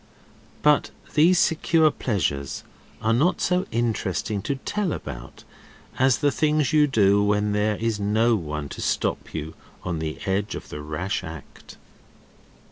But 0.63 0.89
these 1.13 1.37
secure 1.37 1.91
pleasures 1.91 2.63
are 3.03 3.13
not 3.13 3.39
so 3.39 3.67
interesting 3.69 4.41
to 4.41 4.55
tell 4.55 4.93
about 4.93 5.43
as 5.99 6.17
the 6.17 6.31
things 6.31 6.73
you 6.73 6.87
do 6.87 7.23
when 7.23 7.51
there 7.51 7.75
is 7.75 7.99
no 7.99 8.35
one 8.35 8.67
to 8.69 8.81
stop 8.81 9.31
you 9.35 9.53
on 9.83 9.99
the 9.99 10.17
edge 10.25 10.55
of 10.55 10.69
the 10.69 10.81
rash 10.81 11.23
act. 11.23 11.77